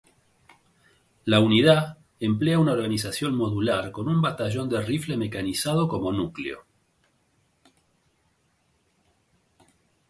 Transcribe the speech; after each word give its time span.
La 1.25 1.41
unidad 1.41 1.99
emplea 2.19 2.57
una 2.57 2.71
organización 2.71 3.35
modular 3.35 3.91
con 3.91 4.07
un 4.09 4.19
batallón 4.19 4.67
de 4.67 4.81
rifle 4.81 5.15
mecanizado 5.15 5.87
como 5.87 6.11
núcleo. 6.11 6.65